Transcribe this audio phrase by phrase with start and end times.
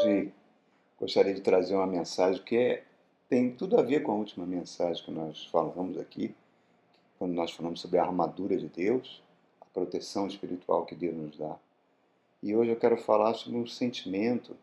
[0.00, 0.32] Hoje
[0.98, 2.84] gostaria de trazer uma mensagem que é,
[3.28, 6.34] tem tudo a ver com a última mensagem que nós falamos aqui,
[7.18, 9.22] quando nós falamos sobre a armadura de Deus,
[9.60, 11.54] a proteção espiritual que Deus nos dá.
[12.42, 14.56] E hoje eu quero falar sobre um sentimento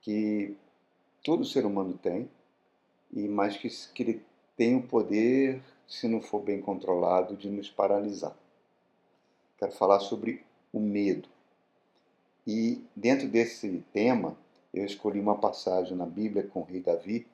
[0.00, 0.56] que
[1.22, 2.26] todo ser humano tem,
[3.12, 4.22] e mais que, que ele
[4.56, 8.34] tem o poder, se não for bem controlado, de nos paralisar.
[9.58, 10.42] Quero falar sobre
[10.72, 11.28] o medo.
[12.46, 14.34] E dentro desse tema,
[14.74, 17.26] eu escolhi uma passagem na Bíblia com o rei Davi,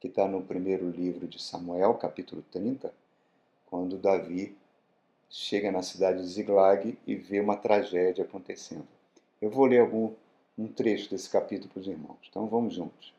[0.00, 2.92] que está no primeiro livro de Samuel, capítulo 30,
[3.66, 4.56] quando Davi
[5.28, 8.88] chega na cidade de Ziglag e vê uma tragédia acontecendo.
[9.42, 10.14] Eu vou ler algum
[10.56, 12.16] um trecho desse capítulo para os irmãos.
[12.30, 13.12] Então vamos juntos.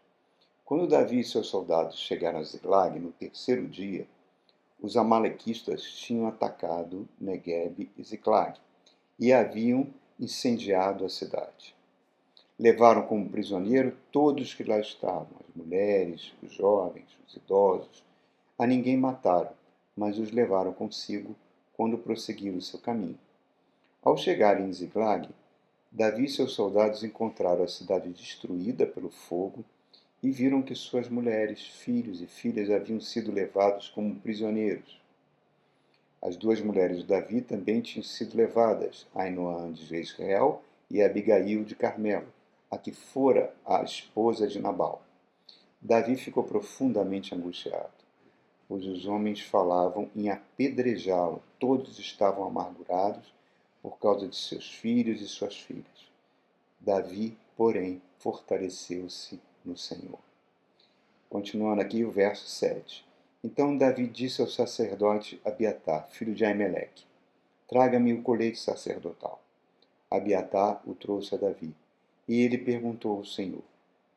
[0.65, 4.07] Quando Davi e seus soldados chegaram a Ziglag no terceiro dia,
[4.81, 8.59] os amalequistas tinham atacado Negueb e Ziklag
[9.19, 9.87] e haviam
[10.19, 11.76] incendiado a cidade.
[12.59, 18.03] Levaram como prisioneiro todos que lá estavam, as mulheres, os jovens, os idosos.
[18.57, 19.51] A ninguém mataram,
[19.95, 21.35] mas os levaram consigo
[21.73, 23.19] quando prosseguiram seu caminho.
[24.01, 25.29] Ao chegarem em Ziklag,
[25.91, 29.63] Davi e seus soldados encontraram a cidade destruída pelo fogo
[30.23, 34.99] e viram que suas mulheres, filhos e filhas haviam sido levados como prisioneiros.
[36.19, 41.75] As duas mulheres de Davi também tinham sido levadas, Ainoã de Israel e Abigail de
[41.75, 42.27] Carmelo,
[42.69, 45.01] a que fora a esposa de Nabal.
[45.81, 47.93] Davi ficou profundamente angustiado,
[48.67, 51.41] pois os homens falavam em apedrejá-lo.
[51.59, 53.33] Todos estavam amargurados
[53.81, 56.11] por causa de seus filhos e suas filhas.
[56.79, 60.19] Davi, porém, fortaleceu-se no Senhor.
[61.29, 63.05] Continuando aqui o verso 7.
[63.43, 67.05] Então Davi disse ao sacerdote Abiatar, filho de Aimeleque:
[67.67, 69.41] Traga-me o colete sacerdotal.
[70.09, 71.75] Abiatar o trouxe a Davi,
[72.27, 73.63] e ele perguntou ao Senhor: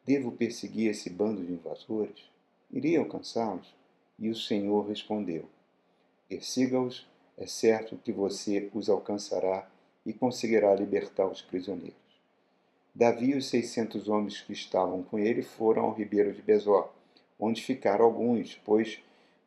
[0.05, 2.29] Devo perseguir esse bando de invasores?
[2.71, 3.75] Irei alcançá-los?
[4.19, 5.49] E o Senhor respondeu:
[6.29, 7.07] Persiga-os,
[7.39, 9.69] é certo que você os alcançará
[10.05, 11.95] e conseguirá libertar os prisioneiros.
[12.95, 16.89] Davi e os seiscentos homens que estavam com ele foram ao ribeiro de Besor,
[17.39, 18.99] onde ficaram alguns, pois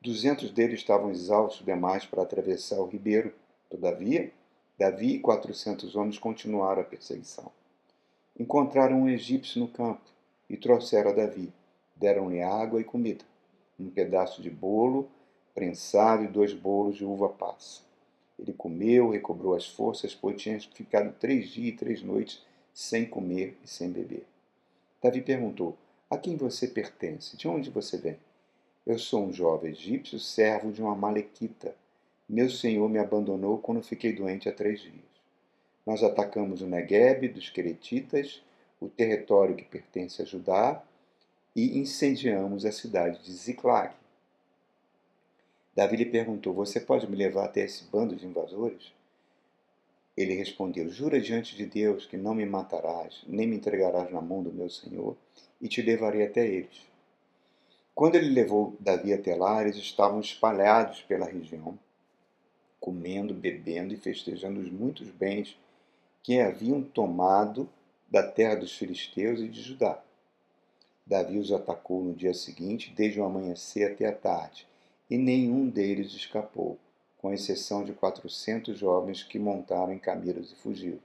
[0.02, 3.34] duzentos deles estavam exaustos demais para atravessar o ribeiro.
[3.70, 4.32] Todavia,
[4.78, 7.52] Davi e quatrocentos homens continuaram a perseguição.
[8.40, 10.02] Encontraram um egípcio no campo
[10.50, 11.54] e trouxeram a Davi.
[11.96, 13.24] Deram-lhe água e comida,
[13.80, 15.10] um pedaço de bolo
[15.54, 17.82] prensado e dois bolos de uva passa.
[18.40, 23.56] Ele comeu, recobrou as forças, pois tinha ficado três dias e três noites sem comer
[23.64, 24.26] e sem beber.
[25.02, 25.78] Davi perguntou:
[26.10, 27.38] A quem você pertence?
[27.38, 28.18] De onde você vem?
[28.86, 31.76] Eu sou um jovem egípcio, servo de uma malequita.
[32.28, 35.13] Meu senhor me abandonou quando fiquei doente há três dias.
[35.86, 38.42] Nós atacamos o Negueb dos Queretitas,
[38.80, 40.82] o território que pertence a Judá,
[41.56, 43.94] e incendiamos a cidade de Ziklag.
[45.76, 48.94] Davi lhe perguntou: Você pode me levar até esse bando de invasores?
[50.16, 54.42] Ele respondeu: Jura diante de Deus que não me matarás, nem me entregarás na mão
[54.42, 55.18] do meu senhor,
[55.60, 56.88] e te levarei até eles.
[57.94, 61.78] Quando ele levou Davi até lá, eles estavam espalhados pela região,
[62.80, 65.58] comendo, bebendo e festejando os muitos bens
[66.24, 67.70] que haviam tomado
[68.10, 70.02] da terra dos filisteus e de Judá.
[71.06, 74.66] Davi os atacou no dia seguinte, desde o amanhecer até a tarde,
[75.10, 76.80] e nenhum deles escapou
[77.18, 81.00] com exceção de quatrocentos jovens que montaram em camelos e fugiram.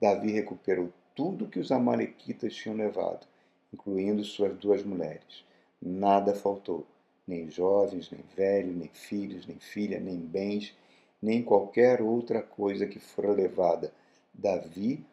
[0.00, 3.26] Davi recuperou tudo que os amalequitas tinham levado,
[3.72, 5.44] incluindo suas duas mulheres.
[5.80, 6.86] Nada faltou,
[7.26, 10.74] nem jovens, nem velhos, nem filhos, nem filha, nem bens,
[11.20, 13.92] nem qualquer outra coisa que fora levada.
[14.36, 15.04] Davi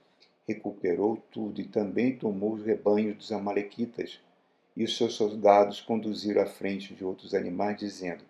[0.48, 4.20] recuperou tudo e também tomou os rebanhos dos amalequitas.
[4.76, 8.24] E os seus soldados conduziram à frente de outros animais, dizendo: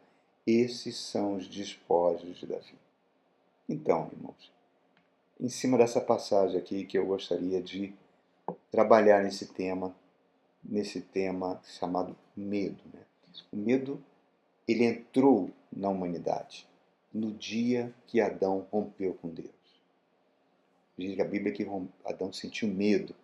[0.45, 2.75] esses são os despojos de Davi.
[3.67, 4.51] Então, irmãos,
[5.39, 7.93] em cima dessa passagem aqui que eu gostaria de
[8.69, 9.95] trabalhar nesse tema,
[10.61, 12.81] nesse tema chamado medo.
[12.93, 12.99] Né?
[13.51, 14.03] O medo,
[14.67, 16.67] ele entrou na humanidade
[17.13, 19.52] no dia que Adão rompeu com Deus.
[20.97, 21.65] Diz a Bíblia que
[22.05, 23.15] Adão sentiu medo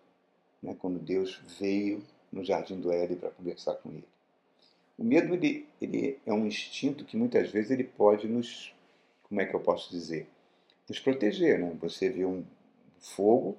[0.62, 2.02] né, quando Deus veio
[2.32, 4.08] no jardim do Éden para conversar com ele.
[4.98, 8.74] O medo ele, ele é um instinto que muitas vezes ele pode nos,
[9.22, 10.26] como é que eu posso dizer,
[10.88, 11.74] nos proteger, né?
[11.80, 12.44] Você vê um
[12.98, 13.56] fogo,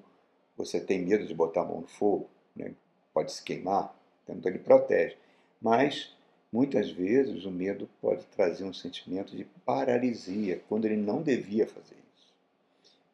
[0.56, 2.74] você tem medo de botar a mão no fogo, né?
[3.14, 5.18] pode se queimar, então ele protege.
[5.62, 6.16] Mas
[6.52, 11.96] muitas vezes o medo pode trazer um sentimento de paralisia quando ele não devia fazer
[11.96, 12.11] isso.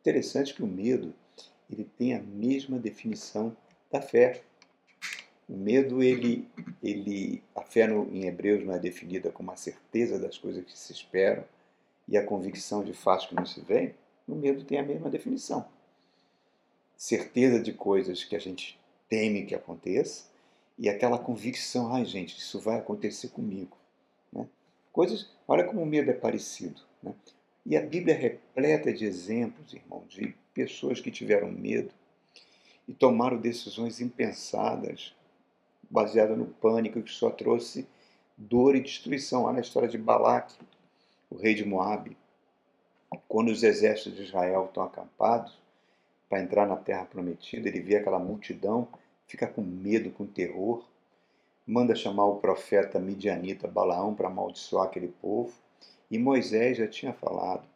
[0.02, 1.14] Interessante que o medo
[1.70, 3.56] ele tem a mesma definição
[3.92, 4.42] da fé.
[5.48, 6.48] O medo, ele,
[6.82, 10.78] ele, a fé no, em Hebreus não é definida como a certeza das coisas que
[10.78, 11.44] se esperam
[12.08, 13.94] e a convicção de fatos que não se veem.
[14.28, 15.68] O medo tem a mesma definição.
[16.98, 20.26] Certeza de coisas que a gente teme que aconteça
[20.78, 23.76] e aquela convicção, ai gente, isso vai acontecer comigo.
[24.32, 24.48] Né?
[24.92, 26.82] Coisas, olha como o medo é parecido.
[27.02, 27.14] Né?
[27.70, 31.94] E a Bíblia é repleta de exemplos, irmão, de pessoas que tiveram medo
[32.88, 35.14] e tomaram decisões impensadas,
[35.90, 37.86] baseadas no pânico que só trouxe
[38.38, 39.44] dor e destruição.
[39.44, 40.56] Olha a história de Balaque,
[41.30, 42.16] o rei de Moabe.
[43.28, 45.54] Quando os exércitos de Israel estão acampados
[46.30, 48.88] para entrar na terra prometida, ele vê aquela multidão,
[49.28, 50.86] fica com medo, com terror,
[51.66, 55.52] manda chamar o profeta midianita Balaão para amaldiçoar aquele povo.
[56.10, 57.68] E Moisés já tinha falado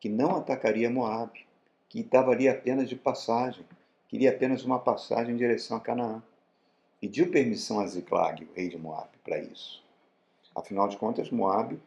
[0.00, 1.46] que não atacaria Moabe,
[1.88, 3.64] que estava ali apenas de passagem
[4.08, 6.22] queria apenas uma passagem em direção a Canaã.
[7.00, 9.82] Pediu permissão a Ziklag, o rei de Moab, para isso.
[10.54, 11.78] Afinal de contas, Moab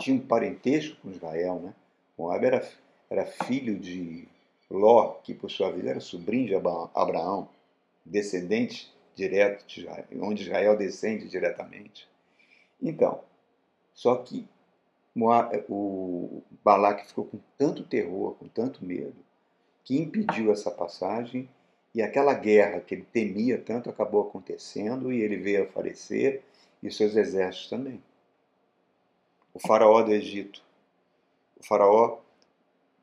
[0.00, 1.60] tinha um parentesco com Israel.
[1.60, 1.74] Né?
[2.16, 2.66] Moab era,
[3.10, 4.26] era filho de
[4.70, 7.48] Ló, que por sua vez era sobrinho de Abraão,
[8.04, 12.08] descendente direto de Israel, onde Israel descende diretamente.
[12.80, 13.20] Então,
[13.92, 14.46] só que
[15.68, 19.14] o Balaque ficou com tanto terror, com tanto medo,
[19.84, 21.48] que impediu essa passagem
[21.94, 26.42] e aquela guerra que ele temia tanto acabou acontecendo e ele veio a falecer
[26.82, 28.02] e seus exércitos também.
[29.52, 30.60] O faraó do Egito.
[31.56, 32.18] O faraó,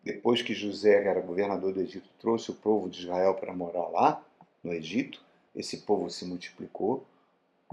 [0.03, 3.87] depois que José, que era governador do Egito, trouxe o povo de Israel para morar
[3.87, 4.25] lá,
[4.61, 5.23] no Egito,
[5.55, 7.05] esse povo se multiplicou.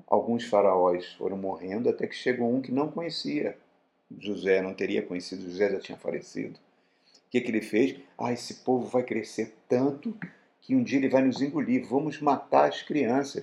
[0.06, 3.58] Alguns faraós foram morrendo até que chegou um que não conhecia
[4.16, 6.58] José, não teria conhecido, José já tinha falecido.
[7.26, 7.96] O que, que ele fez?
[8.16, 10.16] Ah, esse povo vai crescer tanto
[10.62, 11.86] que um dia ele vai nos engolir.
[11.86, 13.42] Vamos matar as crianças.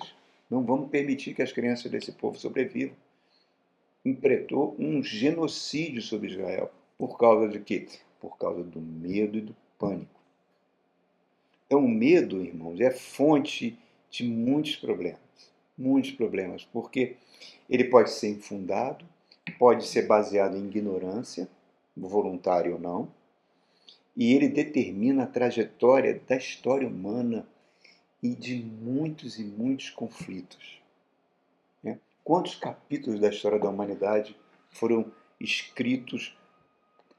[0.50, 2.96] Não vamos permitir que as crianças desse povo sobrevivam.
[4.04, 6.72] Impretou um genocídio sobre Israel.
[6.98, 7.88] Por causa de quê?
[8.20, 10.20] Por causa do medo e do pânico.
[11.66, 13.78] Então, o medo, irmãos, é fonte
[14.10, 15.20] de muitos problemas.
[15.78, 17.18] Muitos problemas, porque
[17.70, 19.06] ele pode ser infundado,
[19.52, 21.48] pode ser baseado em ignorância,
[21.96, 23.12] voluntário ou não,
[24.16, 27.46] e ele determina a trajetória da história humana
[28.24, 30.82] e de muitos e muitos conflitos.
[31.84, 32.00] Né?
[32.24, 34.36] Quantos capítulos da história da humanidade
[34.72, 36.36] foram escritos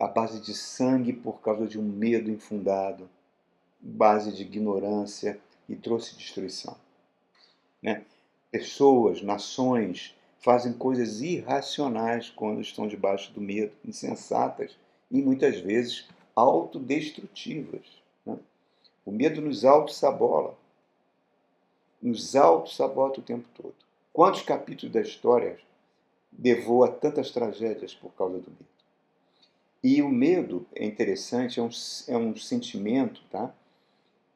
[0.00, 3.08] à base de sangue por causa de um medo infundado,
[3.80, 5.38] base de ignorância
[5.68, 6.76] e trouxe destruição?
[7.82, 8.04] Né?
[8.50, 14.76] Pessoas, nações fazem coisas irracionais quando estão debaixo do medo, insensatas
[15.10, 17.84] e muitas vezes autodestrutivas.
[18.24, 18.38] Né?
[19.04, 20.56] O medo nos auto-sabola.
[22.00, 23.74] Nos auto-sabota o tempo todo.
[24.12, 25.58] Quantos capítulos da história
[26.38, 28.76] levou a tantas tragédias por causa do medo?
[29.82, 31.70] E o medo é interessante, é um,
[32.08, 33.54] é um sentimento tá?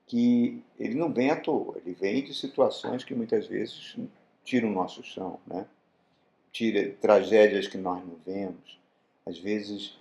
[0.06, 3.96] que ele não vem à toa, ele vem de situações que muitas vezes
[4.44, 5.66] tiram o nosso chão, né?
[6.52, 8.78] Tira tragédias que nós não vemos,
[9.24, 9.98] às vezes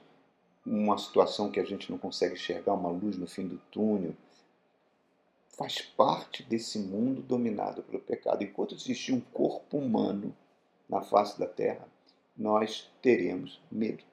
[0.66, 4.13] uma situação que a gente não consegue enxergar, uma luz no fim do túnel,
[5.50, 8.44] faz parte desse mundo dominado pelo pecado.
[8.44, 10.34] Enquanto existir um corpo humano
[10.88, 11.88] na face da terra,
[12.38, 14.03] nós teremos medo.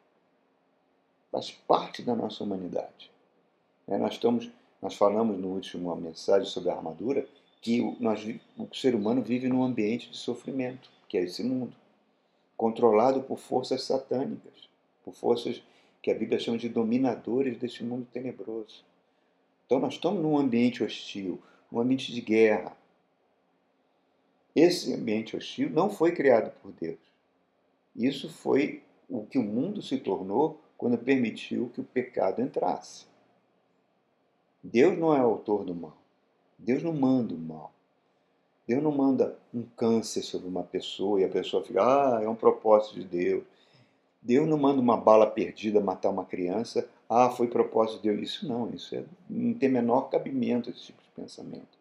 [1.30, 3.10] Faz parte da nossa humanidade.
[3.86, 4.50] É, nós, estamos,
[4.82, 7.28] nós falamos no último mensagem sobre a armadura
[7.60, 8.26] que nós,
[8.58, 11.76] o ser humano vive num ambiente de sofrimento, que é esse mundo,
[12.56, 14.68] controlado por forças satânicas,
[15.04, 15.62] por forças
[16.02, 18.84] que a Bíblia chama de dominadores deste mundo tenebroso.
[19.66, 22.76] Então nós estamos num ambiente hostil, um ambiente de guerra.
[24.54, 26.98] Esse ambiente hostil não foi criado por Deus.
[27.94, 33.06] Isso foi o que o mundo se tornou quando permitiu que o pecado entrasse.
[34.62, 35.96] Deus não é autor do mal.
[36.58, 37.72] Deus não manda o mal.
[38.66, 42.34] Deus não manda um câncer sobre uma pessoa e a pessoa fica, ah, é um
[42.34, 43.44] propósito de Deus.
[44.20, 46.88] Deus não manda uma bala perdida matar uma criança.
[47.08, 48.30] Ah, foi propósito de Deus.
[48.30, 51.78] Isso não, isso é, não tem menor cabimento esse tipo de pensamento.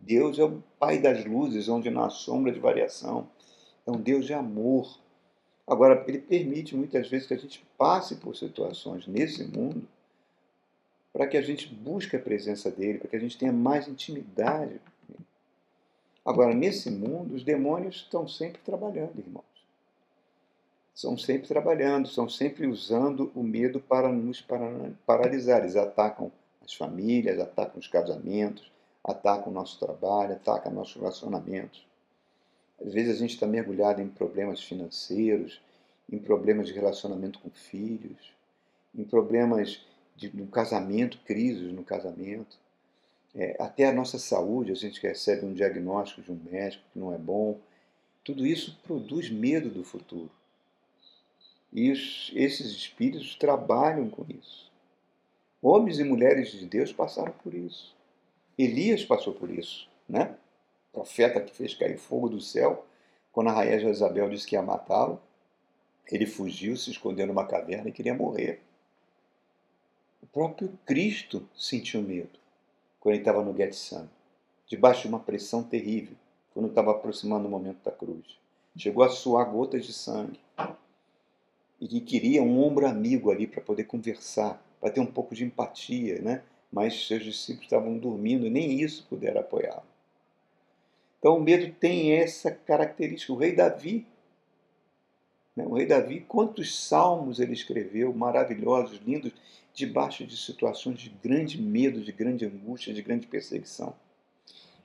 [0.00, 3.28] Deus é o Pai das luzes, onde não há sombra de variação.
[3.86, 4.98] É um Deus de amor.
[5.66, 9.86] Agora, ele permite muitas vezes que a gente passe por situações nesse mundo
[11.12, 14.80] para que a gente busque a presença dele, para que a gente tenha mais intimidade.
[16.24, 19.44] Agora, nesse mundo, os demônios estão sempre trabalhando, irmão
[20.94, 24.40] são sempre trabalhando, são sempre usando o medo para nos
[25.04, 25.60] paralisar.
[25.60, 26.30] Eles atacam
[26.64, 28.70] as famílias, atacam os casamentos,
[29.02, 31.84] atacam o nosso trabalho, atacam nossos relacionamentos.
[32.80, 35.60] Às vezes a gente está mergulhado em problemas financeiros,
[36.10, 38.32] em problemas de relacionamento com filhos,
[38.94, 42.56] em problemas de, no casamento, crises no casamento.
[43.36, 47.12] É, até a nossa saúde, a gente recebe um diagnóstico de um médico que não
[47.12, 47.58] é bom.
[48.22, 50.30] Tudo isso produz medo do futuro.
[51.72, 54.70] E os, esses espíritos trabalham com isso.
[55.60, 57.94] Homens e mulheres de Deus passaram por isso.
[58.56, 60.36] Elias passou por isso, né?
[60.92, 62.86] O profeta que fez cair fogo do céu,
[63.32, 65.20] quando a rainha Jezabel disse que ia matá-lo,
[66.06, 68.60] ele fugiu, se escondeu numa caverna e queria morrer.
[70.22, 72.43] O próprio Cristo sentiu medo
[73.04, 74.08] quando ele estava no Getsemane,
[74.66, 76.16] debaixo de uma pressão terrível,
[76.54, 78.38] quando estava aproximando o momento da cruz.
[78.78, 80.40] Chegou a suar gotas de sangue
[81.78, 85.44] e que queria um ombro amigo ali para poder conversar, para ter um pouco de
[85.44, 86.42] empatia, né?
[86.72, 89.84] Mas seus discípulos estavam dormindo e nem isso puderam apoiá-lo.
[91.18, 93.34] Então o medo tem essa característica.
[93.34, 94.06] O rei Davi?
[95.62, 99.32] O rei Davi, quantos salmos ele escreveu, maravilhosos, lindos,
[99.72, 103.94] debaixo de situações de grande medo, de grande angústia, de grande perseguição.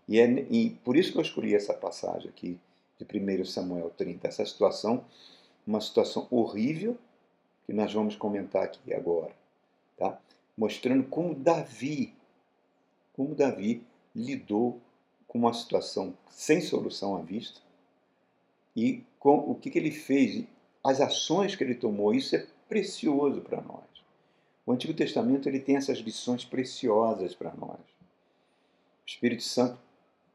[0.07, 2.59] E, é, e por isso que eu escolhi essa passagem aqui
[2.99, 5.05] de 1 Samuel 30, essa situação
[5.69, 6.97] uma situação horrível
[7.65, 9.31] que nós vamos comentar aqui agora,
[9.95, 10.19] tá?
[10.57, 12.13] Mostrando como Davi,
[13.13, 13.83] como Davi
[14.15, 14.81] lidou
[15.27, 17.61] com uma situação sem solução à vista
[18.75, 20.43] e com o que, que ele fez,
[20.83, 22.13] as ações que ele tomou.
[22.13, 23.83] Isso é precioso para nós.
[24.65, 27.79] O Antigo Testamento ele tem essas lições preciosas para nós.
[27.79, 29.79] O Espírito Santo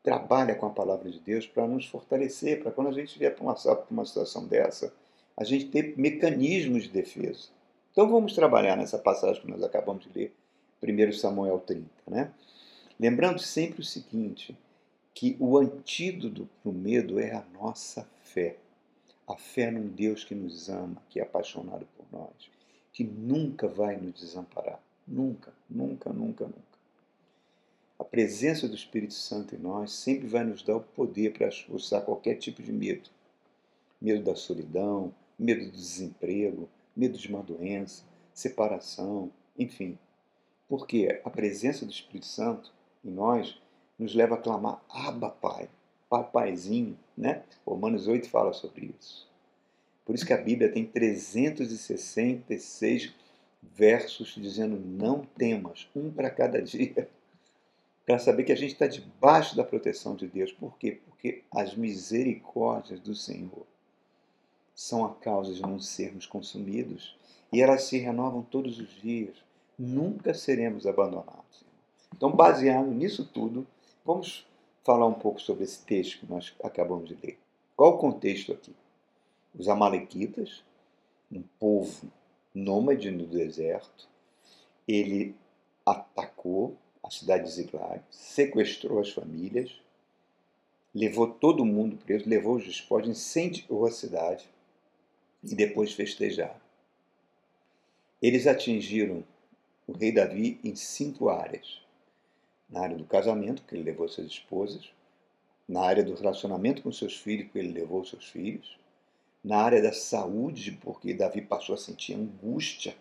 [0.03, 3.45] trabalha com a palavra de Deus para nos fortalecer, para quando a gente vier para
[3.91, 4.93] uma, situação dessa,
[5.37, 7.49] a gente ter mecanismos de defesa.
[7.93, 10.35] Então vamos trabalhar nessa passagem que nós acabamos de ler,
[10.83, 11.89] 1 Samuel 30.
[12.09, 12.31] Né?
[12.99, 14.57] Lembrando sempre o seguinte,
[15.15, 18.57] que o antídoto para o medo é a nossa fé.
[19.27, 22.51] A fé num Deus que nos ama, que é apaixonado por nós,
[22.93, 24.81] que nunca vai nos desamparar.
[25.07, 26.75] Nunca, nunca, nunca, nunca.
[27.99, 32.03] A presença do Espírito Santo em nós sempre vai nos dar o poder para expulsar
[32.03, 33.09] qualquer tipo de medo.
[34.01, 39.99] Medo da solidão, medo do desemprego, medo de uma doença, separação, enfim.
[40.69, 42.73] Porque a presença do Espírito Santo
[43.05, 43.61] em nós
[43.99, 45.69] nos leva a clamar Abba Pai,
[46.09, 47.43] Papaizinho, né?
[47.67, 49.29] Romanos 8 fala sobre isso.
[50.05, 53.15] Por isso que a Bíblia tem 366
[53.63, 57.09] versos dizendo não temas, um para cada dia,
[58.05, 60.53] para saber que a gente está debaixo da proteção de Deus.
[60.53, 61.01] Por quê?
[61.07, 63.67] Porque as misericórdias do Senhor
[64.75, 67.17] são a causa de não sermos consumidos
[67.53, 69.37] e elas se renovam todos os dias.
[69.79, 71.65] Nunca seremos abandonados.
[72.15, 73.67] Então, baseado nisso tudo,
[74.05, 74.47] vamos
[74.85, 77.39] falar um pouco sobre esse texto que nós acabamos de ler.
[77.75, 78.75] Qual o contexto aqui?
[79.59, 80.63] Os Amalequitas,
[81.33, 82.13] um povo
[82.55, 84.09] nômade no deserto,
[84.87, 85.35] ele
[85.85, 89.81] atacou a cidade de Ziklag, sequestrou as famílias,
[90.95, 94.49] levou todo mundo preso, levou os despojos, incendiou a cidade,
[95.43, 96.59] e depois festejar.
[98.23, 99.23] Eles atingiram
[99.87, 101.84] o rei Davi em cinco áreas:
[102.69, 104.91] na área do casamento, que ele levou suas esposas,
[105.69, 108.79] na área do relacionamento com seus filhos, que ele levou seus filhos,
[109.43, 112.97] na área da saúde, porque Davi passou a sentir angústia,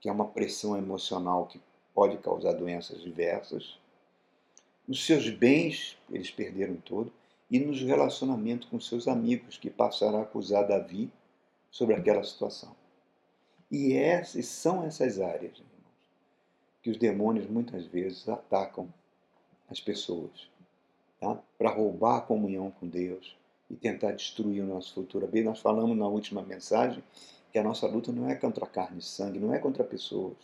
[0.00, 1.60] que é uma pressão emocional que
[1.94, 3.78] pode causar doenças diversas.
[4.86, 7.12] Nos seus bens, eles perderam todo,
[7.50, 11.10] e nos relacionamentos com seus amigos, que passaram a acusar Davi
[11.70, 12.74] sobre aquela situação.
[13.70, 15.62] E essas são essas áreas,
[16.84, 18.92] que os demônios muitas vezes atacam
[19.70, 20.50] as pessoas,
[21.18, 21.40] tá?
[21.56, 23.34] para roubar a comunhão com Deus
[23.70, 25.26] e tentar destruir o nosso futuro.
[25.26, 27.02] Bem, nós falamos na última mensagem
[27.50, 30.36] que a nossa luta não é contra carne e sangue, não é contra pessoas,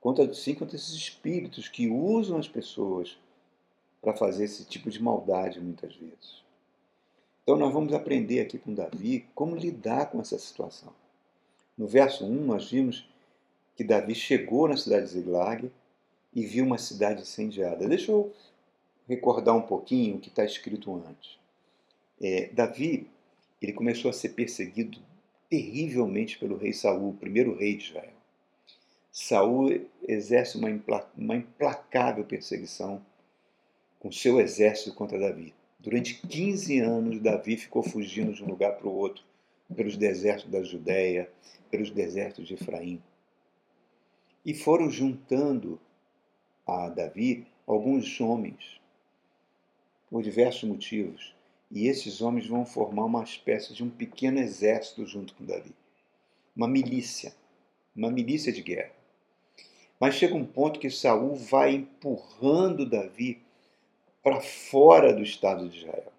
[0.00, 3.18] contra, sim contra esses espíritos que usam as pessoas
[4.00, 6.44] para fazer esse tipo de maldade muitas vezes.
[7.42, 10.92] Então nós vamos aprender aqui com Davi como lidar com essa situação.
[11.76, 13.11] No verso 1 nós vimos
[13.76, 15.70] que Davi chegou na cidade de Ziglag
[16.34, 17.88] e viu uma cidade incendiada.
[17.88, 18.32] Deixa eu
[19.08, 21.38] recordar um pouquinho o que está escrito antes.
[22.20, 23.08] É, Davi
[23.60, 24.98] ele começou a ser perseguido
[25.48, 28.12] terrivelmente pelo rei Saul, o primeiro rei de Israel.
[29.12, 30.68] Saul exerce uma,
[31.16, 33.04] uma implacável perseguição
[34.00, 35.54] com seu exército contra Davi.
[35.78, 39.22] Durante 15 anos, Davi ficou fugindo de um lugar para o outro,
[39.76, 41.30] pelos desertos da Judéia,
[41.70, 43.02] pelos desertos de Efraim.
[44.44, 45.80] E foram juntando
[46.66, 48.80] a Davi alguns homens,
[50.10, 51.34] por diversos motivos.
[51.70, 55.72] E esses homens vão formar uma espécie de um pequeno exército junto com Davi.
[56.54, 57.34] Uma milícia.
[57.96, 58.92] Uma milícia de guerra.
[59.98, 63.40] Mas chega um ponto que Saul vai empurrando Davi
[64.22, 66.12] para fora do estado de Israel.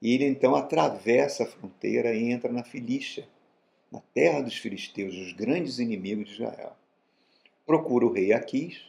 [0.00, 3.28] E ele então atravessa a fronteira e entra na Filístia,
[3.92, 6.74] na terra dos filisteus, os grandes inimigos de Israel.
[7.70, 8.80] Procura o rei Aquis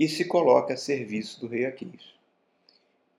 [0.00, 2.14] e se coloca a serviço do rei Aquis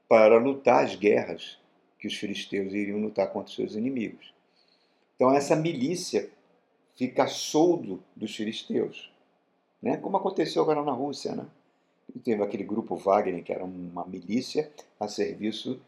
[0.07, 1.59] para lutar as guerras
[1.99, 4.33] que os filisteus iriam lutar contra os seus inimigos.
[5.15, 6.31] Então essa milícia
[6.95, 9.11] fica soldo dos filisteus,
[9.79, 9.97] né?
[9.97, 11.35] como aconteceu agora na Rússia.
[11.35, 11.45] Né?
[12.15, 15.79] E teve aquele grupo Wagner, que era uma milícia a serviço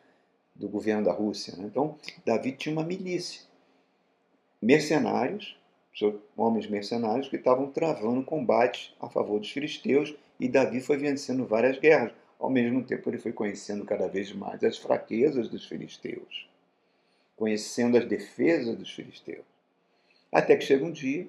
[0.54, 1.56] do governo da Rússia.
[1.58, 1.64] Né?
[1.66, 3.42] Então Davi tinha uma milícia,
[4.62, 5.60] mercenários,
[6.38, 11.78] homens mercenários que estavam travando combate a favor dos filisteus e Davi foi vencendo várias
[11.78, 12.14] guerras.
[12.40, 16.50] Ao mesmo tempo, ele foi conhecendo cada vez mais as fraquezas dos filisteus,
[17.36, 19.46] conhecendo as defesas dos filisteus.
[20.32, 21.28] Até que chega um dia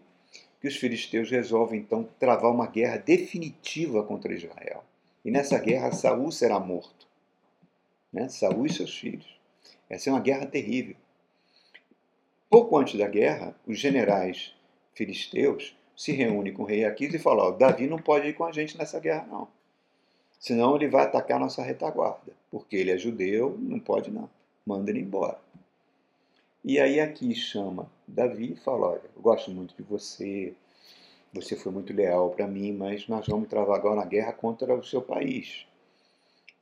[0.61, 4.85] que os filisteus resolvem então travar uma guerra definitiva contra Israel.
[5.25, 7.07] E nessa guerra Saul será morto.
[8.12, 8.28] Né?
[8.28, 9.26] Saul e seus filhos.
[9.90, 10.97] Essa é uma guerra terrível.
[12.52, 14.52] Pouco antes da guerra, os generais
[14.92, 18.52] filisteus se reúnem com o rei Aquis e falam: Davi não pode ir com a
[18.52, 19.49] gente nessa guerra, não.
[20.38, 24.28] Senão ele vai atacar a nossa retaguarda, porque ele é judeu, não pode não.
[24.66, 25.38] Manda ele embora.
[26.62, 30.52] E aí aqui chama Davi e fala: Olha, eu gosto muito de você,
[31.32, 34.85] você foi muito leal para mim, mas nós vamos travar agora uma guerra contra o
[34.85, 35.66] seu país.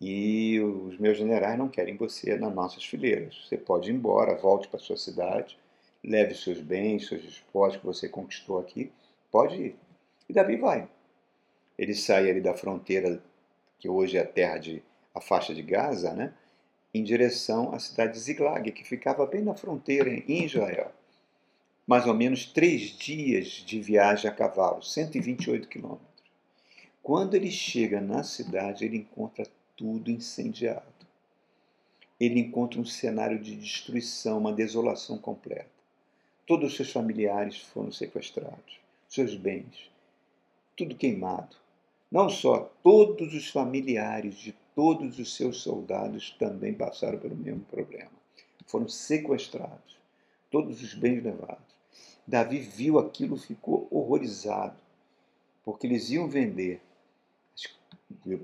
[0.01, 3.45] E os meus generais não querem você nas nossas fileiras.
[3.49, 5.59] Você pode ir embora, volte para sua cidade,
[6.05, 8.91] leve seus bens, seus despojos que você conquistou aqui,
[9.31, 9.77] pode ir.
[10.29, 10.89] E Davi vai.
[11.79, 13.23] Ele sai ali da fronteira
[13.79, 14.83] que hoje é a terra de
[15.15, 16.33] a faixa de Gaza, né,
[16.95, 20.93] em direção à cidade de Ziglag, que ficava bem na fronteira em Israel.
[21.87, 26.09] Mais ou menos três dias de viagem a cavalo, 128 quilômetros.
[27.03, 29.47] Quando ele chega na cidade, ele encontra
[29.77, 30.85] tudo incendiado.
[32.19, 35.80] Ele encontra um cenário de destruição, uma desolação completa.
[36.47, 39.91] Todos os seus familiares foram sequestrados, seus bens,
[40.77, 41.57] tudo queimado.
[42.11, 48.11] Não só, todos os familiares de todos os seus soldados também passaram pelo mesmo problema.
[48.67, 49.97] Foram sequestrados,
[50.51, 51.71] todos os bens levados.
[52.27, 54.77] Davi viu aquilo, ficou horrorizado,
[55.65, 56.81] porque eles iam vender,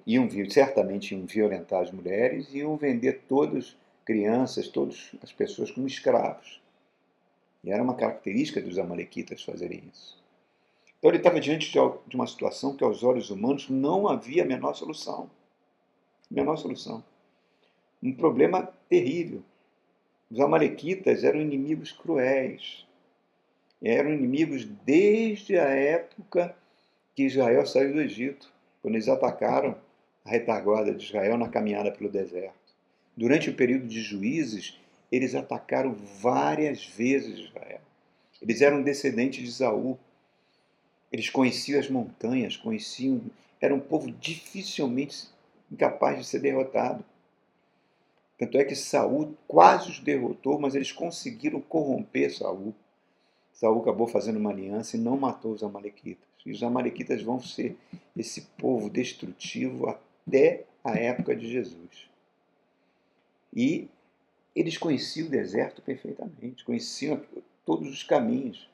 [0.06, 6.61] iam certamente iam violentar as mulheres, iam vender todas crianças, todas as pessoas como escravos.
[7.66, 10.16] E era uma característica dos amalequitas fazerem isso.
[10.98, 14.74] Então ele estava diante de uma situação que aos olhos humanos não havia a menor
[14.74, 15.29] solução.
[16.31, 17.02] Menor solução.
[18.00, 19.42] Um problema terrível.
[20.31, 22.87] Os amalequitas eram inimigos cruéis.
[23.83, 26.57] Eram inimigos desde a época
[27.16, 29.76] que Israel saiu do Egito, quando eles atacaram
[30.24, 32.55] a retaguarda de Israel na caminhada pelo deserto.
[33.16, 34.79] Durante o período de juízes,
[35.10, 37.80] eles atacaram várias vezes Israel.
[38.40, 39.98] Eles eram descendentes de Saul,
[41.10, 43.20] eles conheciam as montanhas, conheciam.
[43.60, 45.28] Era um povo dificilmente
[45.70, 47.04] incapaz de ser derrotado.
[48.38, 52.74] Tanto é que Saul quase os derrotou, mas eles conseguiram corromper Saul.
[53.52, 56.26] Saul acabou fazendo uma aliança e não matou os amalequitas.
[56.44, 57.76] E os amalequitas vão ser
[58.16, 62.08] esse povo destrutivo até a época de Jesus.
[63.54, 63.88] E
[64.56, 67.20] eles conheciam o deserto perfeitamente, conheciam
[67.66, 68.66] todos os caminhos.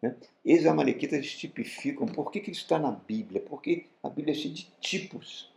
[0.00, 0.14] Né?
[0.44, 3.40] Esses amalequitas tipificam, por que, que isso está na Bíblia?
[3.40, 5.52] Porque a Bíblia é cheia de tipos.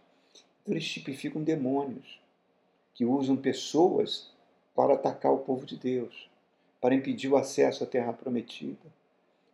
[0.64, 2.20] Então eles tipificam demônios
[2.96, 4.32] que usam pessoas
[4.76, 6.28] para atacar o povo de Deus,
[6.82, 8.78] para impedir o acesso à terra prometida,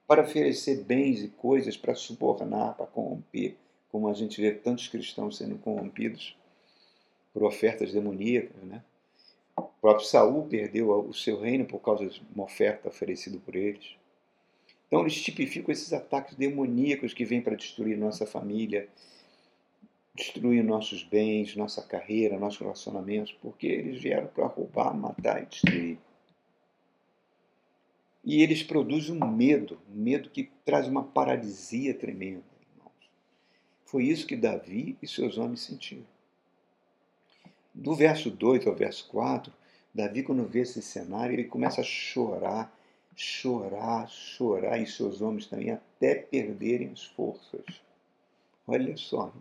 [0.07, 3.55] para oferecer bens e coisas para subornar, para corromper,
[3.91, 6.37] como a gente vê tantos cristãos sendo corrompidos
[7.33, 8.63] por ofertas demoníacas.
[8.63, 8.81] Né?
[9.57, 13.95] O próprio Saul perdeu o seu reino por causa de uma oferta oferecida por eles.
[14.87, 18.89] Então, eles tipificam esses ataques demoníacos que vêm para destruir nossa família,
[20.13, 25.97] destruir nossos bens, nossa carreira, nossos relacionamentos, porque eles vieram para roubar, matar e destruir.
[28.23, 33.09] E eles produzem um medo, um medo que traz uma paralisia tremenda, irmãos.
[33.85, 36.14] Foi isso que Davi e seus homens sentiram.
[37.75, 39.53] Do verso 2 ao verso 4,
[39.93, 42.73] Davi, quando vê esse cenário, ele começa a chorar
[43.15, 47.81] chorar, chorar, e seus homens também, até perderem as forças.
[48.67, 49.31] Olha só.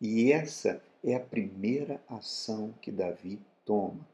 [0.00, 4.06] E essa é a primeira ação que Davi toma.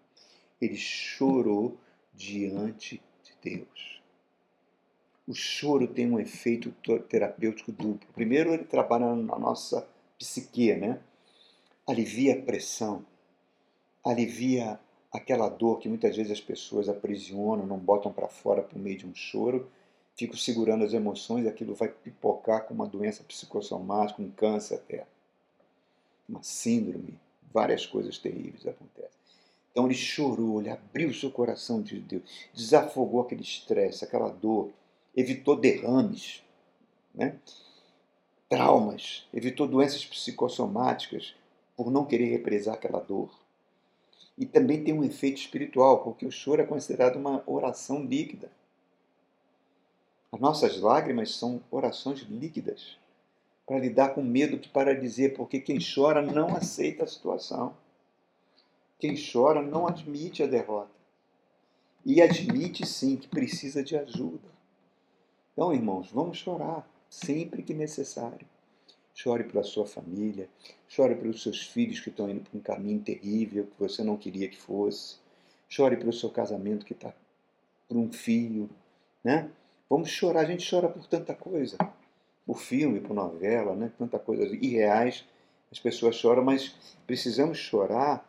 [0.60, 1.76] Ele chorou
[2.12, 4.02] diante de Deus.
[5.26, 6.70] O choro tem um efeito
[7.08, 8.06] terapêutico duplo.
[8.14, 9.88] Primeiro, ele trabalha na nossa
[10.18, 11.00] psique, né?
[11.86, 13.04] Alivia a pressão,
[14.02, 14.80] alivia
[15.12, 19.06] aquela dor que muitas vezes as pessoas aprisionam, não botam para fora por meio de
[19.06, 19.70] um choro,
[20.16, 25.06] ficam segurando as emoções aquilo vai pipocar com uma doença psicossomática, um câncer até,
[26.28, 27.18] uma síndrome,
[27.52, 29.20] várias coisas terríveis acontecem.
[29.70, 32.22] Então ele chorou, ele abriu seu coração de Deus,
[32.54, 34.70] desafogou aquele estresse, aquela dor,
[35.14, 36.42] evitou derrames,
[37.14, 37.36] né?
[38.48, 41.34] traumas, evitou doenças psicossomáticas
[41.76, 43.30] por não querer represar aquela dor.
[44.36, 48.50] E também tem um efeito espiritual, porque o choro é considerado uma oração líquida.
[50.32, 52.98] As nossas lágrimas são orações líquidas
[53.66, 57.76] para lidar com medo que para dizer, porque quem chora não aceita a situação.
[58.98, 60.90] Quem chora não admite a derrota.
[62.04, 64.48] E admite sim que precisa de ajuda.
[65.52, 68.46] Então, irmãos, vamos chorar sempre que necessário.
[69.14, 70.48] Chore pela sua família,
[70.88, 74.48] chore pelos seus filhos que estão indo por um caminho terrível que você não queria
[74.48, 75.16] que fosse.
[75.68, 77.14] Chore pelo seu casamento que está
[77.88, 78.68] por um filho,
[79.22, 79.50] né?
[79.88, 81.76] Vamos chorar, a gente chora por tanta coisa.
[82.44, 83.92] Por filme, por novela, né?
[83.96, 85.24] Tanta coisa irreais.
[85.70, 86.74] As pessoas choram, mas
[87.06, 88.28] precisamos chorar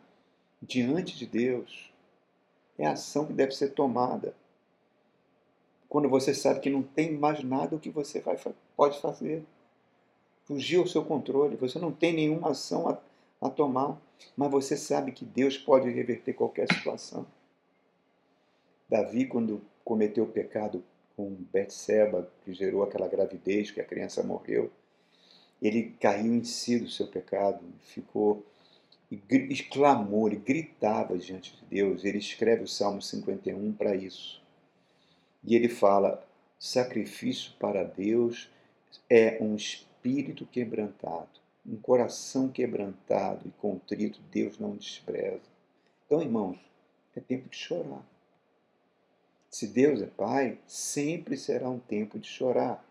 [0.62, 1.92] diante de Deus.
[2.78, 4.34] É a ação que deve ser tomada
[5.88, 8.38] quando você sabe que não tem mais nada o que você vai,
[8.76, 9.44] pode fazer.
[10.46, 12.98] Fugiu ao seu controle, você não tem nenhuma ação a,
[13.40, 14.00] a tomar,
[14.36, 17.26] mas você sabe que Deus pode reverter qualquer situação.
[18.88, 20.82] Davi, quando cometeu o pecado
[21.16, 24.70] com Betseba, que gerou aquela gravidez, que a criança morreu,
[25.60, 28.44] ele caiu em si do seu pecado, ficou
[29.10, 32.04] e clamou, ele gritava diante de Deus.
[32.04, 34.42] Ele escreve o Salmo 51 para isso.
[35.44, 36.26] E ele fala:
[36.58, 38.50] sacrifício para Deus
[39.08, 39.56] é um
[40.06, 45.42] espírito quebrantado, um coração quebrantado e contrito, Deus não despreza.
[46.06, 46.56] Então, irmãos,
[47.16, 48.06] é tempo de chorar.
[49.50, 52.84] Se Deus é Pai, sempre será um tempo de chorar,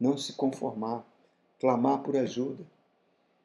[0.00, 1.04] não se conformar,
[1.60, 2.64] clamar por ajuda.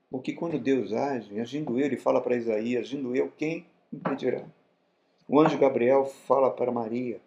[0.09, 4.45] Porque quando Deus age, agindo eu, ele fala para Isaías, agindo eu, quem impedirá?
[5.27, 7.19] O anjo Gabriel fala para Maria,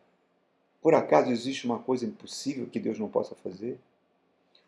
[0.81, 3.79] por acaso existe uma coisa impossível que Deus não possa fazer?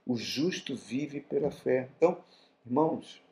[0.09, 1.87] O justo vive pela fé.
[1.99, 2.17] Então,
[2.65, 3.23] irmãos,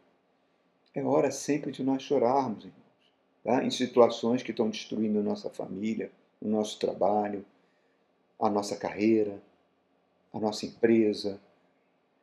[0.94, 3.12] é hora sempre de nós chorarmos, irmãos,
[3.42, 3.64] tá?
[3.64, 7.46] em situações que estão destruindo a nossa família, o nosso trabalho,
[8.38, 9.42] a nossa carreira,
[10.34, 11.40] a nossa empresa.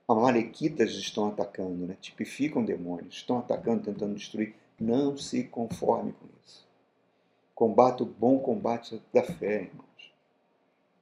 [0.08, 1.98] A malequitas estão atacando, né?
[2.00, 4.54] tipificam demônios, estão atacando, tentando destruir.
[4.80, 6.63] Não se conforme com isso.
[7.56, 9.86] Combata o bom combate da fé, irmão.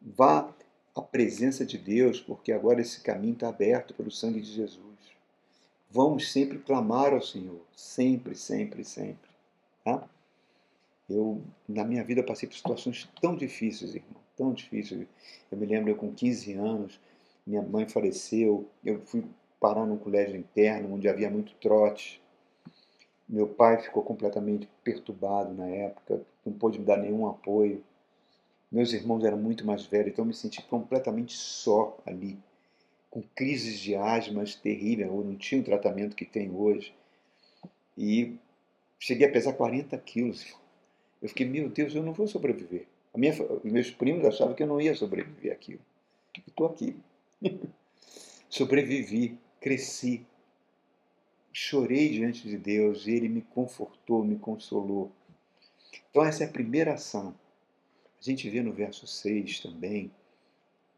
[0.02, 0.50] Vá
[0.96, 4.82] à presença de Deus, porque agora esse caminho está aberto pelo sangue de Jesus.
[5.90, 9.30] Vamos sempre clamar ao Senhor, sempre, sempre, sempre.
[9.84, 10.08] Tá?
[11.10, 15.06] Eu, na minha vida, passei por situações tão difíceis, irmão, tão difíceis.
[15.52, 17.00] Eu me lembro, eu com 15 anos,
[17.46, 19.26] minha mãe faleceu, eu fui
[19.60, 22.22] parar num colégio interno, onde havia muito trote.
[23.28, 27.84] Meu pai ficou completamente perturbado na época, não pôde me dar nenhum apoio.
[28.72, 32.40] Meus irmãos eram muito mais velhos, então eu me senti completamente só ali,
[33.10, 36.96] com crises de asmas terríveis, eu não tinha o tratamento que tem hoje.
[37.98, 38.36] E
[38.98, 40.56] cheguei a pesar 40 quilos.
[41.22, 42.88] Eu fiquei, meu Deus, eu não vou sobreviver.
[43.14, 43.34] Minha,
[43.66, 45.82] meus primos achavam que eu não ia sobreviver aquilo.
[46.48, 46.96] Estou aqui.
[48.50, 50.26] Sobrevivi, cresci,
[51.54, 55.12] chorei diante de Deus e Ele me confortou, me consolou.
[56.10, 57.34] Então, essa é a primeira ação.
[58.22, 60.12] A gente vê no verso 6 também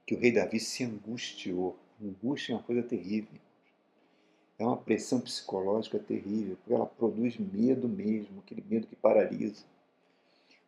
[0.06, 1.78] que o rei Davi se angustiou.
[2.02, 3.40] Angústia é uma coisa terrível.
[4.60, 9.64] É uma pressão psicológica terrível, porque ela produz medo mesmo, aquele medo que paralisa.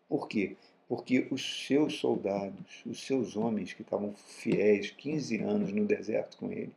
[0.08, 0.56] Por quê?
[0.88, 6.52] Porque os seus soldados, os seus homens que estavam fiéis 15 anos no deserto com
[6.52, 6.74] ele,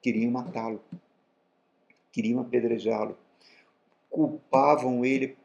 [0.00, 0.82] queriam matá-lo,
[2.10, 3.18] queriam apedrejá-lo,
[4.08, 5.36] culpavam ele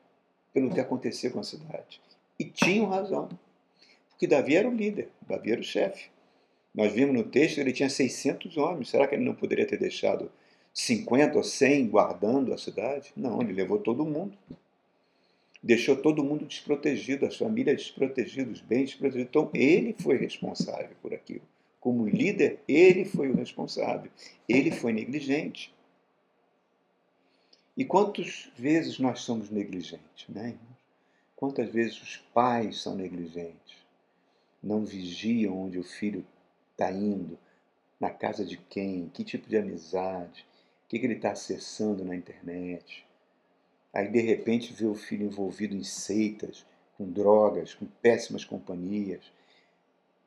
[0.53, 2.01] pelo que aconteceu com a cidade.
[2.39, 3.27] E tinham razão.
[4.17, 6.09] Porque Davi era o líder, Davi era o chefe.
[6.73, 8.89] Nós vimos no texto que ele tinha 600 homens.
[8.89, 10.31] Será que ele não poderia ter deixado
[10.73, 13.13] 50 ou 100 guardando a cidade?
[13.15, 14.35] Não, ele levou todo mundo.
[15.61, 19.29] Deixou todo mundo desprotegido, as famílias desprotegidas, os bens desprotegidos.
[19.29, 21.43] Então, ele foi responsável por aquilo.
[21.79, 24.09] Como líder, ele foi o responsável.
[24.49, 25.71] Ele foi negligente.
[27.77, 30.55] E quantas vezes nós somos negligentes, né?
[31.35, 33.86] Quantas vezes os pais são negligentes,
[34.61, 36.25] não vigiam onde o filho
[36.71, 37.37] está indo,
[37.99, 40.45] na casa de quem, que tipo de amizade,
[40.85, 43.05] o que, que ele está acessando na internet.
[43.93, 46.65] Aí de repente vê o filho envolvido em seitas,
[46.97, 49.31] com drogas, com péssimas companhias,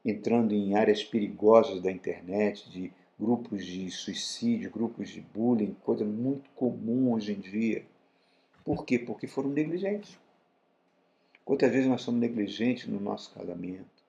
[0.04, 6.48] entrando em áreas perigosas da internet, de grupos de suicídio, grupos de bullying, coisa muito
[6.50, 7.84] comum hoje em dia.
[8.64, 8.98] Por quê?
[8.98, 10.18] Porque foram negligentes.
[11.44, 13.99] Quantas vezes nós somos negligentes no nosso casamento?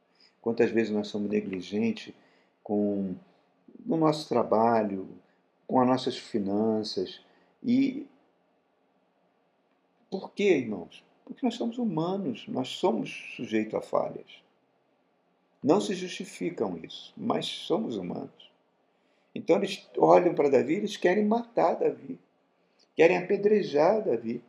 [0.41, 2.13] Quantas vezes nós somos negligentes
[2.63, 3.15] com
[3.87, 5.07] o nosso trabalho,
[5.67, 7.21] com as nossas finanças?
[7.63, 8.07] E
[10.09, 11.03] por quê, irmãos?
[11.23, 14.41] Porque nós somos humanos, nós somos sujeitos a falhas.
[15.63, 18.51] Não se justificam isso, mas somos humanos.
[19.33, 22.19] Então eles olham para Davi, eles querem matar Davi,
[22.95, 24.43] querem apedrejar Davi.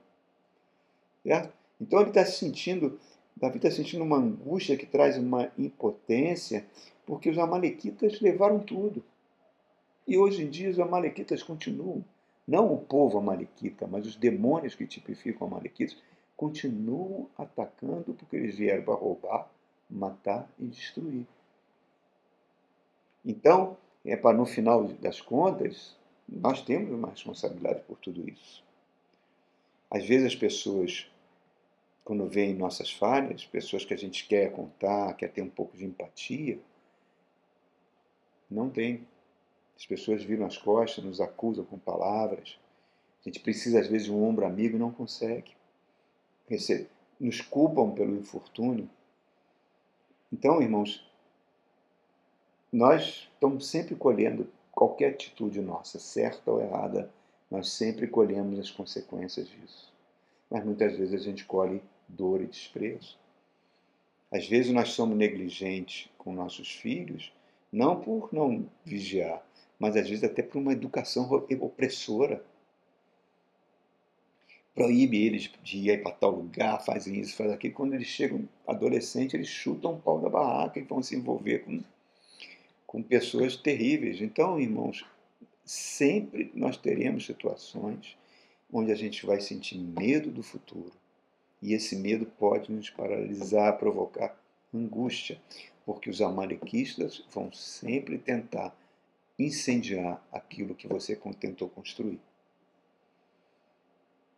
[1.22, 1.52] Certo?
[1.80, 2.98] Então ele está sentindo,
[3.42, 6.64] Davi está sentindo uma angústia que traz uma impotência,
[7.04, 9.02] porque os amalequitas levaram tudo.
[10.06, 12.04] E hoje em dia os amalequitas continuam.
[12.46, 15.96] Não o povo amalequita, mas os demônios que tipificam amalequitas
[16.36, 19.50] continuam atacando porque eles vieram para roubar,
[19.90, 21.26] matar e destruir.
[23.24, 25.96] Então, é para no final das contas,
[26.28, 28.62] nós temos uma responsabilidade por tudo isso.
[29.90, 31.11] Às vezes as pessoas
[32.04, 35.84] quando veem nossas falhas, pessoas que a gente quer contar, quer ter um pouco de
[35.84, 36.58] empatia,
[38.50, 39.06] não tem.
[39.76, 42.58] As pessoas viram as costas, nos acusam com palavras.
[43.20, 45.52] A gente precisa, às vezes, de um ombro amigo e não consegue.
[47.18, 48.88] Nos culpam pelo infortúnio.
[50.30, 51.06] Então, irmãos,
[52.72, 57.10] nós estamos sempre colhendo qualquer atitude nossa, certa ou errada,
[57.50, 59.92] nós sempre colhemos as consequências disso.
[60.50, 63.18] Mas muitas vezes a gente colhe dor e desprezo.
[64.30, 67.32] Às vezes nós somos negligentes com nossos filhos,
[67.70, 69.44] não por não vigiar,
[69.78, 71.28] mas às vezes até por uma educação
[71.60, 72.44] opressora.
[74.74, 77.74] Proíbe eles de ir para tal lugar, fazem isso, fazem aquilo.
[77.74, 81.82] Quando eles chegam adolescentes, eles chutam o pau da barraca e vão se envolver com,
[82.86, 84.22] com pessoas terríveis.
[84.22, 85.04] Então, irmãos,
[85.64, 88.16] sempre nós teremos situações
[88.72, 90.92] onde a gente vai sentir medo do futuro,
[91.62, 94.36] e esse medo pode nos paralisar, provocar
[94.74, 95.40] angústia,
[95.86, 98.76] porque os amalequistas vão sempre tentar
[99.38, 102.20] incendiar aquilo que você tentou construir.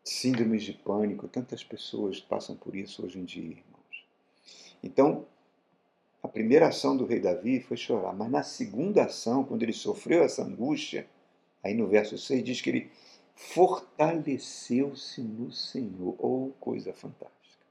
[0.04, 4.06] Síndromes de pânico, tantas pessoas passam por isso hoje em dia, irmãos.
[4.82, 5.26] Então,
[6.22, 10.22] a primeira ação do rei Davi foi chorar, mas na segunda ação, quando ele sofreu
[10.22, 11.06] essa angústia,
[11.62, 12.90] aí no verso 6 diz que ele
[13.34, 16.14] fortaleceu-se no Senhor.
[16.18, 17.64] Oh, coisa fantástica.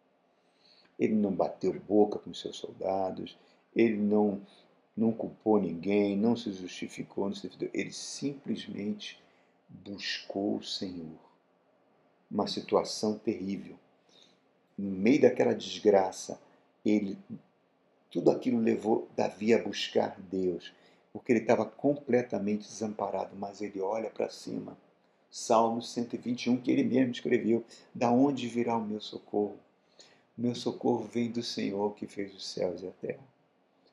[0.99, 3.37] Ele não bateu boca com seus soldados,
[3.75, 4.41] ele não,
[4.95, 9.21] não culpou ninguém, não se justificou, não se ele simplesmente
[9.67, 11.19] buscou o Senhor.
[12.29, 13.77] Uma situação terrível.
[14.77, 16.39] No meio daquela desgraça,
[16.85, 17.17] ele
[18.09, 20.71] tudo aquilo levou Davi a buscar Deus,
[21.11, 24.77] porque ele estava completamente desamparado, mas ele olha para cima
[25.35, 29.57] Salmo 121, que ele mesmo escreveu: Da onde virá o meu socorro?
[30.37, 33.27] O meu socorro vem do Senhor que fez os céus e a terra.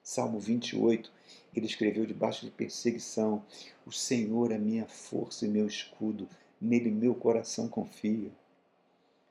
[0.03, 1.11] Salmo 28,
[1.50, 3.42] que ele escreveu debaixo de perseguição:
[3.87, 6.29] O Senhor é minha força e meu escudo,
[6.61, 8.31] nele meu coração confia.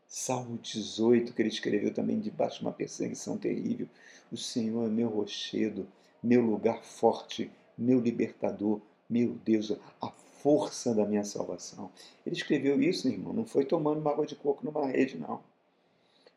[0.08, 3.88] Salmo 18, que ele escreveu também debaixo de uma perseguição terrível:
[4.32, 5.88] O Senhor é meu rochedo,
[6.24, 10.10] meu lugar forte, meu libertador, meu Deus, a
[10.41, 11.91] força da minha salvação.
[12.25, 15.41] Ele escreveu isso, irmão, não foi tomando uma água de coco numa rede, não.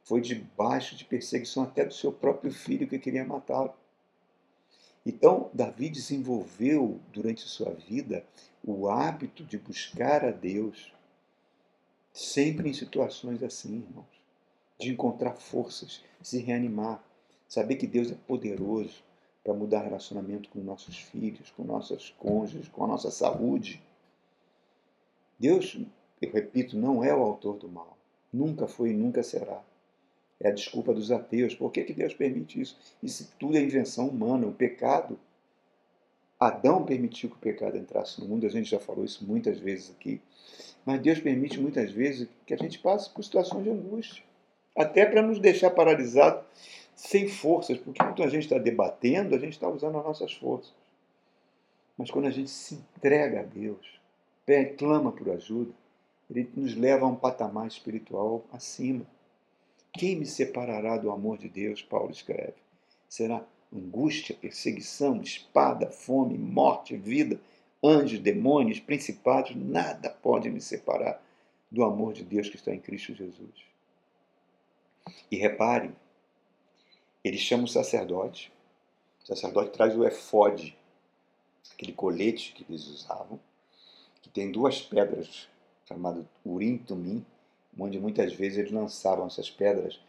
[0.05, 3.73] Foi debaixo de perseguição até do seu próprio filho que queria matá-lo.
[5.05, 8.25] Então, Davi desenvolveu durante sua vida
[8.65, 10.93] o hábito de buscar a Deus,
[12.13, 14.07] sempre em situações assim, irmãos,
[14.79, 17.03] de encontrar forças, se reanimar,
[17.49, 19.03] saber que Deus é poderoso
[19.43, 23.83] para mudar relacionamento com nossos filhos, com nossos cônjuges, com a nossa saúde.
[25.43, 25.77] Deus,
[26.21, 27.99] eu repito, não é o autor do mal.
[28.33, 29.61] Nunca foi e nunca será.
[30.39, 31.53] É a desculpa dos ateus.
[31.53, 32.79] Por que, que Deus permite isso?
[33.03, 34.47] Isso tudo é invenção humana.
[34.47, 35.19] O pecado.
[36.39, 39.91] Adão permitiu que o pecado entrasse no mundo, a gente já falou isso muitas vezes
[39.91, 40.21] aqui.
[40.85, 44.25] Mas Deus permite muitas vezes que a gente passe por situações de angústia.
[44.77, 46.45] Até para nos deixar paralisados,
[46.95, 50.73] sem forças, porque quando a gente está debatendo, a gente está usando as nossas forças.
[51.97, 54.02] Mas quando a gente se entrega a Deus,
[54.77, 55.73] clama por ajuda,
[56.31, 59.07] ele nos leva a um patamar espiritual acima.
[59.93, 61.83] Quem me separará do amor de Deus?
[61.83, 62.55] Paulo escreve.
[63.09, 67.41] Será angústia, perseguição, espada, fome, morte, vida,
[67.83, 71.23] anjos, demônios, principados, nada pode me separar
[71.71, 73.51] do amor de Deus que está em Cristo Jesus.
[75.31, 75.95] E reparem,
[77.25, 78.53] ele chama o sacerdote,
[79.23, 80.77] o sacerdote traz o efode,
[81.73, 83.41] aquele colete que eles usavam,
[84.23, 85.49] que tem duas pedras
[85.85, 87.27] chamadas Urim Tumim,
[87.79, 90.01] onde muitas vezes eles lançavam essas pedras,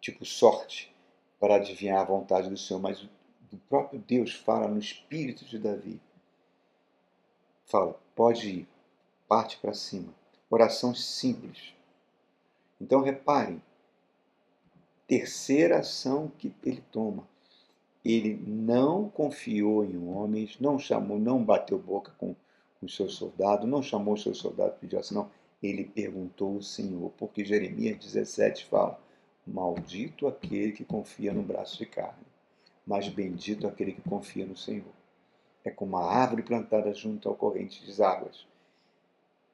[0.00, 0.92] tipo sorte,
[1.38, 3.02] para adivinhar a vontade do Senhor, mas
[3.52, 6.00] o próprio Deus fala no espírito de Davi.
[7.64, 8.68] Fala, pode ir,
[9.28, 10.12] parte para cima.
[10.50, 11.74] Oração simples.
[12.80, 13.62] Então reparem,
[15.06, 17.26] terceira ação que ele toma.
[18.04, 22.34] Ele não confiou em homens, não chamou, não bateu boca com
[22.82, 25.30] os seus soldados, não chamou os seus soldados pediu assim, não.
[25.62, 29.00] Ele perguntou ao Senhor, porque Jeremias 17 fala:
[29.46, 32.24] Maldito aquele que confia no braço de carne,
[32.86, 34.92] mas bendito aquele que confia no Senhor.
[35.64, 38.46] É como uma árvore plantada junto ao corrente de águas,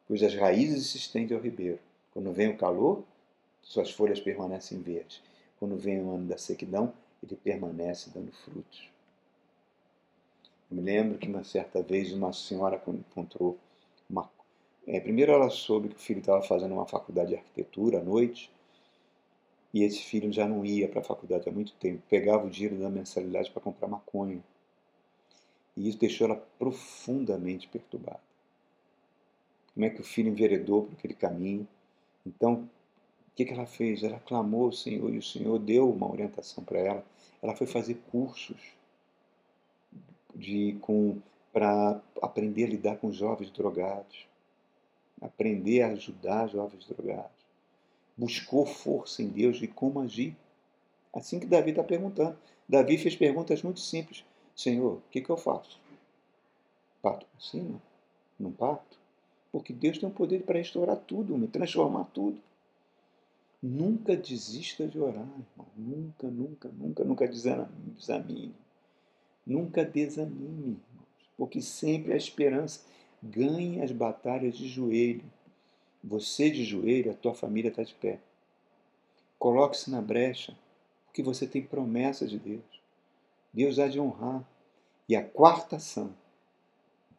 [0.06, 1.78] cujas raízes se estendem ao ribeiro.
[2.12, 3.04] Quando vem o calor,
[3.62, 5.22] suas folhas permanecem verdes.
[5.58, 8.88] Quando vem o ano da sequidão, ele permanece dando frutos.
[10.70, 13.58] Eu me lembro que uma certa vez uma senhora encontrou
[14.08, 14.30] uma.
[14.86, 18.50] É, primeiro ela soube que o filho estava fazendo uma faculdade de arquitetura à noite
[19.72, 22.78] e esse filho já não ia para a faculdade há muito tempo, pegava o dinheiro
[22.78, 24.42] da mensalidade para comprar maconha.
[25.76, 28.20] E isso deixou ela profundamente perturbada.
[29.74, 31.68] Como é que o filho enveredou por aquele caminho?
[32.26, 32.68] Então,
[33.28, 34.02] o que, que ela fez?
[34.02, 37.04] Ela clamou ao Senhor e o Senhor deu uma orientação para ela.
[37.40, 38.77] Ela foi fazer cursos
[40.38, 41.18] de com
[41.52, 44.26] para aprender a lidar com jovens drogados,
[45.20, 47.38] aprender a ajudar jovens drogados
[48.18, 50.36] buscou força em Deus de como agir.
[51.14, 52.36] Assim que Davi está perguntando.
[52.68, 54.24] Davi fez perguntas muito simples.
[54.56, 55.80] Senhor, o que, que eu faço?
[57.00, 57.80] Parto para cima?
[58.38, 58.98] Não parto?
[59.52, 62.38] Porque Deus tem o poder para restaurar tudo, me transformar tudo.
[63.62, 65.66] Nunca desista de orar, irmão.
[65.76, 68.54] Nunca, nunca, nunca, nunca desanime.
[69.48, 70.78] Nunca desanime.
[71.38, 72.82] Porque sempre a esperança
[73.22, 75.24] ganha as batalhas de joelho.
[76.04, 78.20] Você de joelho, a tua família está de pé.
[79.38, 80.54] Coloque-se na brecha,
[81.06, 82.82] porque você tem promessa de Deus.
[83.52, 84.46] Deus há de honrar.
[85.08, 86.14] E a quarta ação,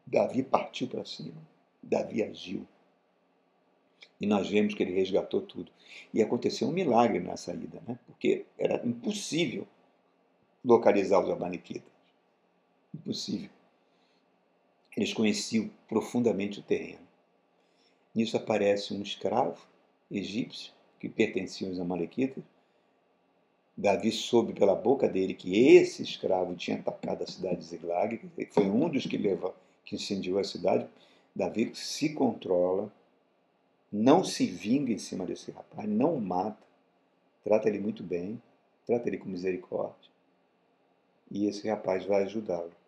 [0.06, 1.42] Davi partiu para cima.
[1.82, 2.68] Davi agiu.
[4.22, 5.72] E nós vemos que ele resgatou tudo.
[6.14, 7.98] E aconteceu um milagre na saída, né?
[8.06, 9.66] porque era impossível
[10.64, 11.99] localizar os amalequitas.
[12.94, 13.50] Impossível.
[14.96, 17.08] Eles conheciam profundamente o terreno.
[18.14, 19.66] Nisso aparece um escravo
[20.10, 22.44] egípcio que pertencia aos Amalequitas.
[23.78, 28.20] Davi soube pela boca dele que esse escravo tinha atacado a cidade de Ziglag,
[28.52, 30.86] foi um dos que levou, que incendiou a cidade.
[31.34, 32.92] Davi se controla,
[33.90, 36.68] não se vinga em cima desse rapaz, não o mata,
[37.44, 38.42] trata ele muito bem,
[38.86, 40.10] trata ele com misericórdia.
[41.32, 42.79] E esse rapaz vai ajudá-lo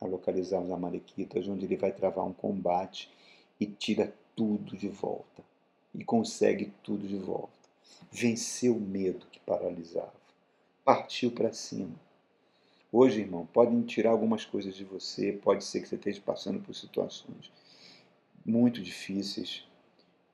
[0.00, 3.10] a localizar os Amalequitas, onde ele vai travar um combate
[3.58, 5.42] e tira tudo de volta.
[5.94, 7.50] E consegue tudo de volta.
[8.10, 10.12] Venceu o medo que paralisava.
[10.84, 11.94] Partiu para cima.
[12.92, 16.74] Hoje, irmão, podem tirar algumas coisas de você, pode ser que você esteja passando por
[16.74, 17.50] situações
[18.44, 19.64] muito difíceis,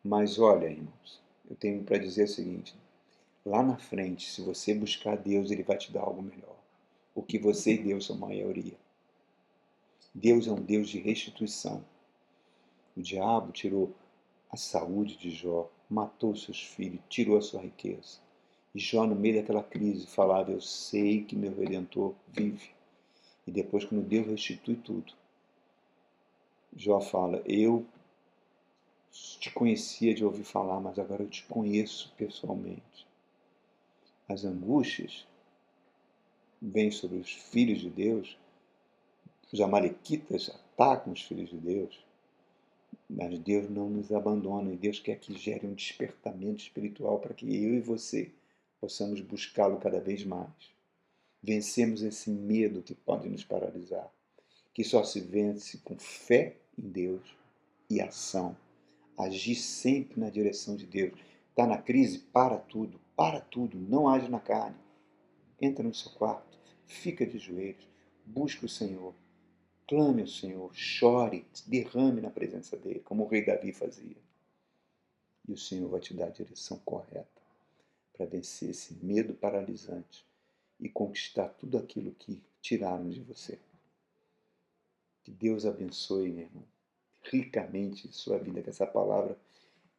[0.03, 2.75] mas olha, irmãos, eu tenho para dizer o seguinte:
[3.45, 6.57] lá na frente, se você buscar Deus, Ele vai te dar algo melhor.
[7.15, 8.75] O que você e Deus são maioria.
[10.19, 11.85] Deus é um Deus de restituição.
[12.97, 13.95] O diabo tirou
[14.51, 18.19] a saúde de Jó, matou seus filhos, tirou a sua riqueza.
[18.75, 22.71] E Jó, no meio daquela crise, falava: Eu sei que meu redentor vive.
[23.47, 25.13] E depois, quando Deus restitui tudo,
[26.75, 27.85] Jó fala: Eu
[29.11, 33.07] te conhecia de ouvir falar, mas agora eu te conheço pessoalmente.
[34.27, 35.27] As angústias
[36.61, 38.39] vêm sobre os filhos de Deus,
[39.53, 42.05] os amalequitas atacam os filhos de Deus,
[43.09, 47.47] mas Deus não nos abandona e Deus quer que gere um despertamento espiritual para que
[47.47, 48.33] eu e você
[48.81, 50.51] possamos buscá-lo cada vez mais.
[51.41, 54.11] Vencemos esse medo que pode nos paralisar,
[54.75, 57.23] que só se vence com fé em Deus
[57.89, 58.57] e ação.
[59.17, 61.19] Agir sempre na direção de Deus.
[61.51, 62.19] Está na crise?
[62.19, 64.77] Para tudo, para tudo, não age na carne.
[65.61, 67.89] Entra no seu quarto, fica de joelhos,
[68.27, 69.15] busca o Senhor
[69.87, 74.17] Clame ao Senhor, chore, derrame na presença dele, como o rei Davi fazia.
[75.47, 77.43] E o Senhor vai te dar a direção correta
[78.13, 80.25] para vencer esse medo paralisante
[80.81, 83.59] e conquistar tudo aquilo que tiraram de você.
[85.23, 86.65] Que Deus abençoe, meu irmão,
[87.23, 89.39] ricamente sua vida, que essa palavra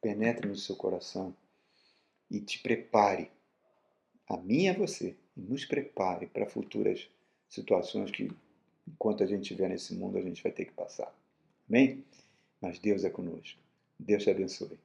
[0.02, 1.36] penetre no seu coração
[2.30, 3.32] e te prepare,
[4.28, 7.10] a mim e a você, e nos prepare para futuras
[7.48, 8.30] situações que,
[8.88, 11.14] enquanto a gente estiver nesse mundo, a gente vai ter que passar.
[11.70, 12.04] Amém?
[12.62, 13.60] Mas Deus é conosco.
[14.00, 14.80] Deus te abençoe.